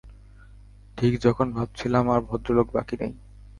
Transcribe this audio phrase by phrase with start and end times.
[0.97, 3.13] ঠিক যখন ভাবছিলাম আর ভদ্রলোক বাকি নেই।